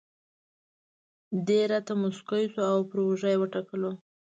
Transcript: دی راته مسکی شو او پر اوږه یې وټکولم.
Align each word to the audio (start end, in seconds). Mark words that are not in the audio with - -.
دی 1.45 1.59
راته 1.71 1.93
مسکی 2.01 2.43
شو 2.53 2.61
او 2.73 2.79
پر 2.89 2.97
اوږه 3.05 3.27
یې 3.33 3.39
وټکولم. 3.39 3.95